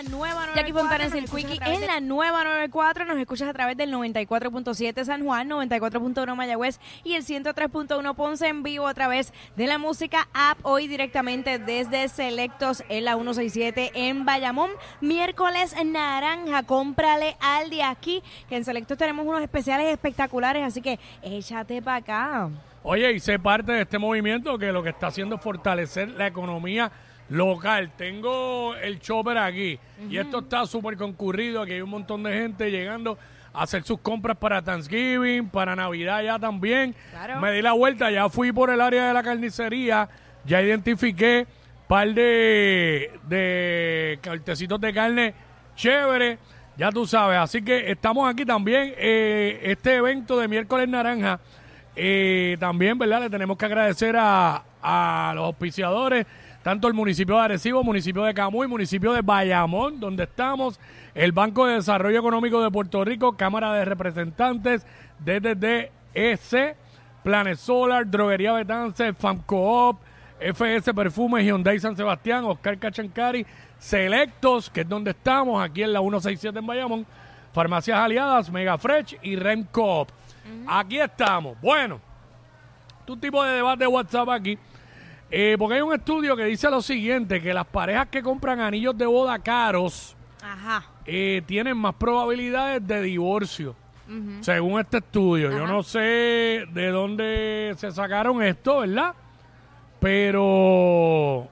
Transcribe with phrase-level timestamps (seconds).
[0.00, 2.00] En la nueva Jackie 94, Fontana es nos el escuchas Quickie a través en la
[2.00, 3.04] nueva 94.
[3.04, 8.62] Nos escuchas a través del 94.7 San Juan, 94.1 Mayagüez y el 103.1 Ponce en
[8.62, 10.58] vivo a través de la música app.
[10.62, 14.70] Hoy directamente desde Selectos en la 167 en Bayamón.
[15.02, 16.62] Miércoles naranja.
[16.62, 18.22] Cómprale al de aquí.
[18.48, 20.64] Que en Selectos tenemos unos especiales espectaculares.
[20.64, 22.50] Así que échate para acá.
[22.82, 26.26] Oye, y sé parte de este movimiento que lo que está haciendo es fortalecer la
[26.26, 26.90] economía
[27.30, 27.90] local.
[27.96, 31.62] Tengo el chopper aquí y esto está súper concurrido.
[31.62, 33.16] Aquí hay un montón de gente llegando
[33.54, 36.94] a hacer sus compras para Thanksgiving, para Navidad ya también.
[37.10, 37.40] Claro.
[37.40, 40.08] Me di la vuelta, ya fui por el área de la carnicería,
[40.44, 41.46] ya identifiqué
[41.88, 45.34] par de, de cortecitos de carne
[45.74, 46.38] chévere.
[46.76, 48.94] Ya tú sabes, así que estamos aquí también.
[48.96, 51.38] eh, este evento de miércoles naranja,
[51.94, 53.20] eh, también, ¿verdad?
[53.22, 56.24] Le tenemos que agradecer a, a los auspiciadores,
[56.62, 60.78] tanto el municipio de Arecibo, municipio de Camuy, municipio de Bayamón, donde estamos,
[61.14, 64.86] el Banco de Desarrollo Económico de Puerto Rico, Cámara de Representantes,
[65.20, 66.76] DDDEC,
[67.22, 70.00] Planet Solar, Droguería Betance, FAMCOOP,
[70.40, 73.46] FS Perfumes, Hyundai San Sebastián, Oscar Cachancari,
[73.78, 77.06] Selectos, que es donde estamos, aquí en la 167 en Bayamón,
[77.52, 80.08] Farmacias Aliadas, Mega Fresh y Remcoop.
[80.66, 81.60] Aquí estamos.
[81.60, 82.00] Bueno,
[83.06, 84.58] un tipo de debate de WhatsApp aquí.
[85.30, 88.96] Eh, porque hay un estudio que dice lo siguiente, que las parejas que compran anillos
[88.98, 90.84] de boda caros Ajá.
[91.06, 93.76] eh, tienen más probabilidades de divorcio,
[94.40, 95.52] según este estudio.
[95.52, 99.14] Yo no sé de dónde se sacaron esto, ¿verdad?
[100.00, 101.48] Pero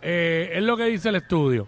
[0.00, 1.66] eh, es lo que dice el estudio.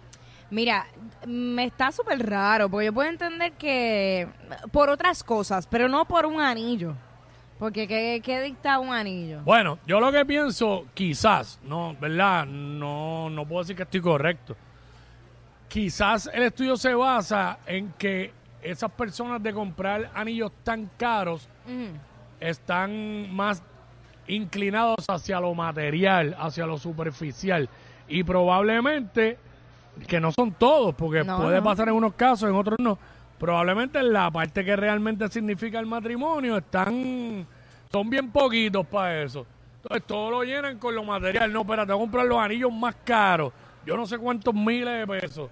[0.51, 0.85] Mira,
[1.25, 4.27] me está súper raro, porque yo puedo entender que
[4.71, 6.95] por otras cosas, pero no por un anillo.
[7.59, 9.41] Porque ¿qué, qué dicta un anillo?
[9.45, 12.45] Bueno, yo lo que pienso, quizás, no, ¿verdad?
[12.45, 14.55] No, no puedo decir que estoy correcto.
[15.69, 21.47] Quizás el estudio se basa en que esas personas de comprar anillos tan caros
[22.39, 23.63] están más
[24.27, 27.69] inclinados hacia lo material, hacia lo superficial.
[28.07, 29.37] Y probablemente,
[30.07, 31.63] que no son todos, porque No, puede no.
[31.63, 32.97] pasar en unos casos, en otros no.
[33.39, 37.45] Probablemente en la parte que realmente significa el matrimonio están,
[37.91, 39.45] son bien poquitos para eso.
[39.83, 41.51] Entonces todo lo llenan con lo material.
[41.51, 43.51] No, espérate, voy a comprar los anillos más caros.
[43.85, 45.49] Yo no sé cuántos miles de pesos.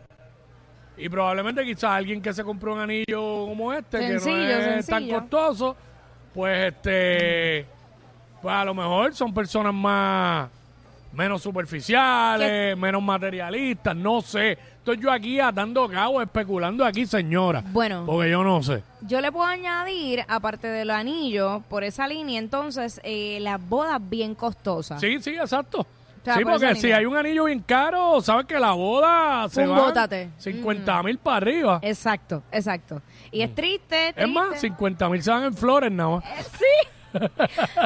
[0.98, 4.86] Y probablemente quizás alguien que se compró un anillo como este, que no Sencillo, es
[4.86, 5.76] tan costoso,
[6.34, 7.66] pues este,
[8.42, 10.50] pues a lo mejor son personas más,
[11.13, 14.57] menos superficiales, menos materialistas, no sé.
[14.78, 17.63] Estoy yo aquí atando cabo, especulando aquí, señora.
[17.68, 18.03] Bueno.
[18.06, 18.84] Porque yo no sé.
[19.01, 24.35] Yo le puedo añadir, aparte del anillo, por esa línea, entonces, eh, las bodas bien
[24.35, 25.00] costosas.
[25.00, 25.85] Sí, sí, exacto.
[26.24, 29.66] sea, sí, por porque si hay un anillo bien caro, sabes que la boda se
[29.66, 30.30] va bótate.
[30.38, 31.80] 50 mil para arriba.
[31.81, 33.01] Exacto, exacto.
[33.31, 34.19] Y es triste, Mm.
[34.19, 34.68] Es más, triste.
[34.68, 36.24] 50 mil se van en flores nada más.
[36.57, 36.90] Sí.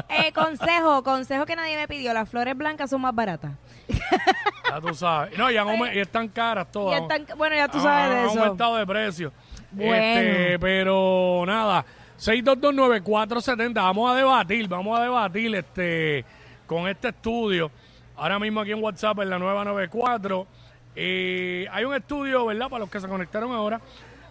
[0.10, 2.14] Eh, consejo, consejo que nadie me pidió.
[2.14, 3.52] Las flores blancas son más baratas.
[3.90, 5.38] Ya tú sabes.
[5.38, 7.02] No, y, han aume- y están caras todas.
[7.02, 8.40] están- bueno, ya tú sabes de Han eso.
[8.44, 9.32] aumentado de precio.
[9.72, 9.94] Bueno.
[9.96, 11.86] Este, pero nada,
[12.18, 16.26] 6229470, vamos a debatir, vamos a debatir este
[16.66, 17.72] con este estudio.
[18.16, 20.48] Ahora mismo aquí en WhatsApp en la nueva 94.
[20.96, 22.70] Eh, hay un estudio, ¿verdad?
[22.70, 23.80] Para los que se conectaron ahora.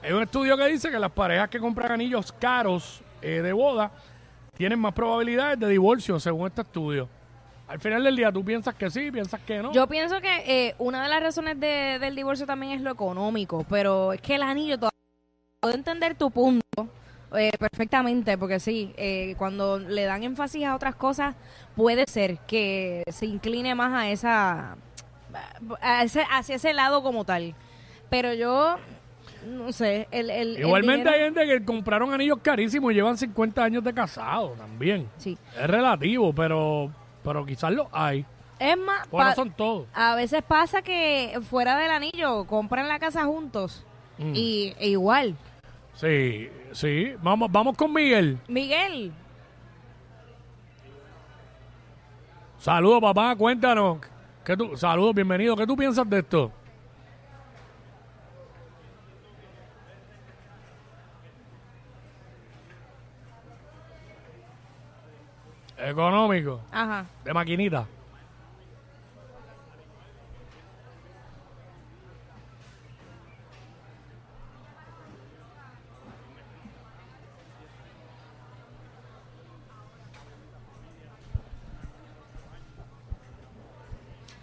[0.02, 3.90] Hay un estudio que dice que las parejas que compran anillos caros eh, de boda
[4.56, 7.08] tienen más probabilidades de divorcio, según este estudio.
[7.68, 9.72] Al final del día, ¿tú piensas que sí, piensas que no?
[9.72, 13.66] Yo pienso que eh, una de las razones de- del divorcio también es lo económico,
[13.68, 14.90] pero es que el anillo todavía
[15.60, 16.62] puedo entender tu punto
[17.36, 21.34] eh, perfectamente, porque sí, eh, cuando le dan énfasis a otras cosas,
[21.74, 24.76] puede ser que se incline más a esa,
[25.80, 27.54] a ese, hacia ese lado como tal.
[28.08, 28.76] Pero yo,
[29.46, 33.62] no sé, el, el el Igualmente hay gente que compraron anillos carísimos y llevan 50
[33.64, 35.08] años de casado también.
[35.16, 35.38] Sí.
[35.58, 36.90] Es relativo, pero
[37.24, 38.24] pero quizás lo hay.
[38.58, 39.86] Es más, no son todos.
[39.92, 43.84] a veces pasa que fuera del anillo compran la casa juntos
[44.18, 44.32] Mm.
[44.34, 45.36] y e igual.
[45.94, 47.12] Sí, sí.
[47.22, 48.38] Vamos, vamos con Miguel.
[48.48, 49.12] Miguel,
[52.58, 53.36] Saludos, papá.
[53.36, 53.98] Cuéntanos.
[54.44, 55.56] ¿Qué tú, saludos, bienvenido.
[55.56, 56.50] ¿Qué tú piensas de esto?
[65.86, 66.60] Económico.
[66.72, 67.06] Ajá.
[67.24, 67.86] De maquinita.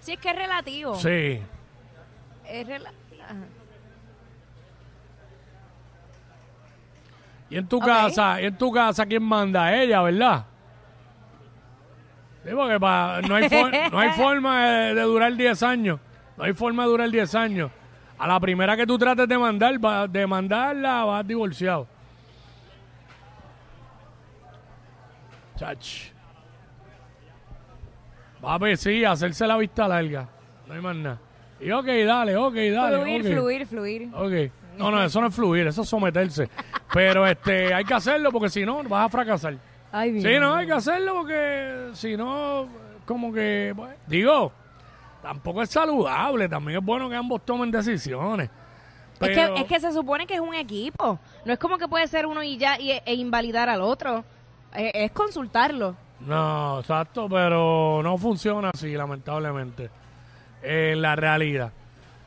[0.01, 0.95] Sí, es que es relativo.
[0.95, 1.41] Sí.
[2.47, 2.91] Es rela-
[3.23, 3.35] Ajá.
[7.49, 7.85] Y en tu Ok.
[7.85, 9.73] casa, y en tu casa, ¿quién manda?
[9.75, 10.45] Ella, ¿verdad?
[12.45, 15.99] Sí, porque pa- no, hay for- no hay forma de, de durar 10 años.
[16.37, 17.71] No hay forma de durar 10 años.
[18.17, 21.87] A la primera que tú trates de mandar, va- de mandarla, vas divorciado.
[25.57, 26.11] Chach.
[28.41, 30.27] Papi, sí, hacerse la vista larga.
[30.67, 31.19] No hay más nada.
[31.61, 32.97] Y ok, dale, ok, dale.
[32.99, 33.31] Fluir, ok.
[33.31, 34.09] fluir, fluir.
[34.13, 34.51] Ok.
[34.77, 36.49] No, no, eso no es fluir, eso es someterse.
[36.93, 39.55] Pero este, hay que hacerlo porque si no, vas a fracasar.
[39.95, 42.67] Ay, Sí, no, hay que hacerlo porque si no,
[43.05, 44.51] como que, pues, digo,
[45.21, 48.49] tampoco es saludable, también es bueno que ambos tomen decisiones.
[49.21, 51.17] Es que, es que se supone que es un equipo.
[51.45, 54.25] No es como que puede ser uno y ya y- e invalidar al otro.
[54.73, 55.95] Es consultarlo.
[56.21, 59.89] No, exacto, pero no funciona así, lamentablemente.
[60.63, 61.71] En la realidad.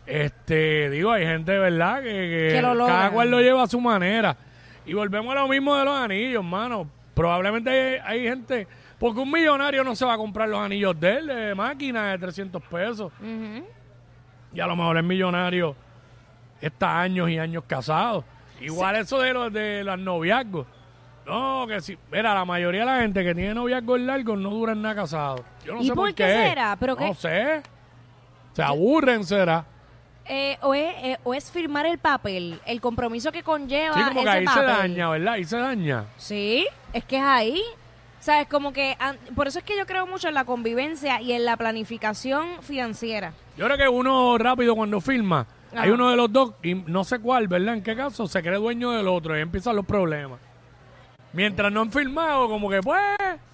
[0.07, 2.01] Este, digo, hay gente, ¿verdad?
[2.03, 4.37] Que, que Que lo cada cual lo lleva a su manera.
[4.87, 6.89] Y volvemos a lo mismo de los anillos, mano.
[7.17, 8.69] Probablemente hay, hay gente,
[8.99, 12.19] porque un millonario no se va a comprar los anillos de él, de máquina de
[12.19, 13.11] 300 pesos.
[14.53, 15.75] Y a lo mejor el millonario
[16.61, 18.23] está años y años casado.
[18.61, 20.67] Igual eso de los de los noviazgos.
[21.27, 24.83] No, que si, mira, la mayoría de la gente que tiene noviazgos largos no duran
[24.83, 25.41] nada casados.
[25.65, 26.77] Yo no ¿Y sé por por qué será?
[26.79, 27.15] ¿Pero no qué?
[27.15, 27.63] sé.
[28.53, 29.65] Se aburren, será.
[30.29, 34.23] Eh, o, es, eh, o es firmar el papel, el compromiso que conlleva Sí, como
[34.25, 35.35] que ese ahí se daña, ¿verdad?
[35.35, 36.05] Ahí se daña.
[36.17, 37.63] Sí, es que es ahí.
[38.19, 38.49] ¿Sabes?
[38.49, 38.97] Como que.
[39.37, 43.33] Por eso es que yo creo mucho en la convivencia y en la planificación financiera.
[43.57, 45.83] Yo creo que uno rápido cuando firma, Ajá.
[45.83, 47.75] hay uno de los dos, y no sé cuál, ¿verdad?
[47.75, 50.41] En qué caso, se cree dueño del otro y empiezan los problemas.
[51.33, 53.01] Mientras no han firmado, como que pues...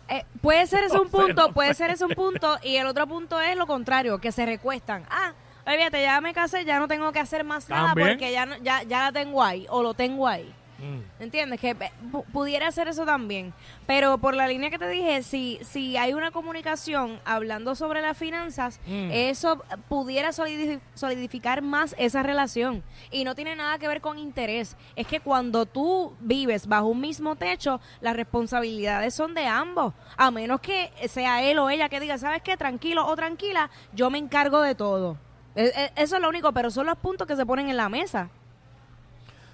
[0.08, 1.74] Eh, puede ser ese No un sé, punto, no puede sé.
[1.74, 5.04] ser ese un punto y el otro punto es lo contrario, que se recuestan.
[5.10, 5.32] Ah,
[5.66, 8.08] olvídate, ya me casé, ya no tengo que hacer más nada También.
[8.10, 10.52] porque ya, no- ya, ya la tengo ahí o lo tengo ahí.
[10.78, 11.22] mm.
[11.22, 11.60] ¿Entiendes?
[11.60, 13.54] Que eh, pu- pudiera ser eso también.
[13.86, 18.18] Pero por la línea que te dije, si, si hay una comunicación hablando sobre las
[18.18, 19.10] finanzas, Mm.
[19.12, 22.82] eso pudiera solidif- solidificar más esa relación.
[23.12, 24.76] Y no tiene nada que ver con interés.
[24.96, 29.94] Es que cuando tú vives bajo un mismo techo, las responsabilidades son de ambos.
[30.16, 32.56] A menos que sea él o ella que diga, ¿sabes qué?
[32.56, 35.16] Tranquilo o tranquila, yo me encargo de todo.
[35.54, 37.88] E- e- Eso es lo único, pero son los puntos que se ponen en la
[37.88, 38.28] mesa.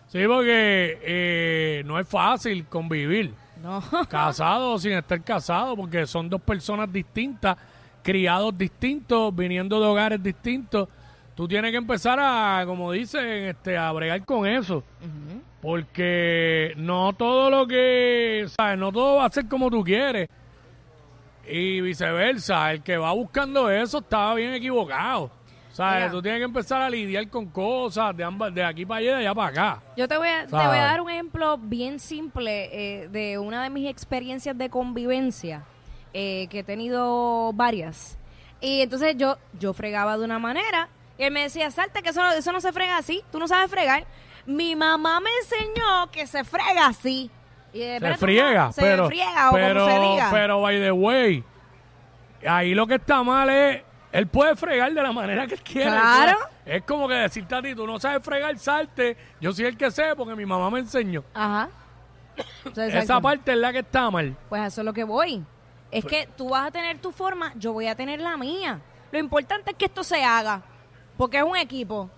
[0.08, 3.34] Sí, porque eh, no es fácil convivir.
[3.62, 3.82] No.
[4.08, 7.56] casado o sin estar casado, porque son dos personas distintas,
[8.02, 10.88] criados distintos, viniendo de hogares distintos.
[11.34, 14.82] Tú tienes que empezar a, como dicen, este, a bregar con eso.
[15.60, 18.78] Porque no todo lo que, ¿sabes?
[18.78, 20.28] No todo va a ser como tú quieres.
[21.48, 25.30] Y viceversa, el que va buscando eso estaba bien equivocado.
[25.78, 26.00] ¿Sabes?
[26.00, 26.10] Mira.
[26.10, 29.14] Tú tienes que empezar a lidiar con cosas de ambas, de aquí para allá y
[29.14, 29.82] de allá para acá.
[29.96, 32.68] Yo te voy a, te voy a dar un ejemplo bien simple
[33.04, 35.62] eh, de una de mis experiencias de convivencia,
[36.12, 38.18] eh, que he tenido varias.
[38.60, 42.22] Y entonces yo, yo fregaba de una manera y él me decía, salte que eso,
[42.24, 44.04] no- eso no se frega así, tú no sabes fregar.
[44.46, 47.30] Mi mamá me enseñó que se frega así.
[47.72, 50.28] Y, eh, se espérate, friega, mamá, se pero, friega o pero, como se diga.
[50.32, 51.44] pero by the way,
[52.48, 55.90] ahí lo que está mal es, él puede fregar de la manera que él quiera.
[55.90, 56.38] Claro.
[56.64, 59.16] Es como que decirte a ti, tú no sabes fregar, salte.
[59.40, 61.24] Yo soy el que sé porque mi mamá me enseñó.
[61.34, 61.68] Ajá.
[62.70, 63.22] Esa exacto.
[63.22, 64.36] parte es la que está mal.
[64.48, 65.42] Pues a eso es lo que voy.
[65.90, 68.80] Es Pues- que tú vas a tener tu forma, yo voy a tener la mía.
[69.10, 70.60] Lo importante es que esto se haga,
[71.16, 72.10] porque es un equipo.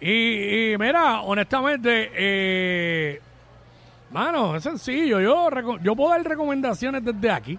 [0.00, 3.20] Y, y mira, honestamente, eh,
[4.10, 5.20] mano, es sencillo.
[5.20, 7.58] Yo, reco- yo puedo dar recomendaciones desde aquí.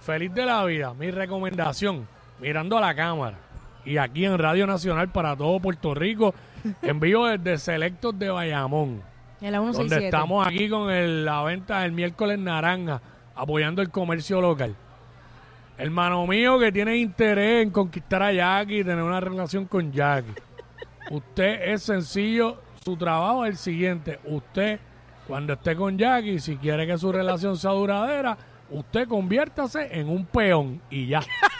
[0.00, 0.94] Feliz de la vida.
[0.94, 2.08] Mi recomendación,
[2.40, 3.38] mirando a la cámara.
[3.84, 6.34] Y aquí en Radio Nacional para todo Puerto Rico,
[6.82, 9.02] en vivo desde Selectos de Bayamón.
[9.40, 10.04] En la donde 167.
[10.06, 13.00] estamos aquí con el- la venta del miércoles naranja,
[13.34, 14.74] apoyando el comercio local.
[15.78, 20.34] Hermano mío que tiene interés en conquistar a Jackie y tener una relación con Jackie.
[21.10, 24.18] Usted es sencillo, su trabajo es el siguiente.
[24.24, 24.78] Usted,
[25.26, 28.36] cuando esté con Jackie, si quiere que su relación sea duradera,
[28.68, 31.20] usted conviértase en un peón y ya.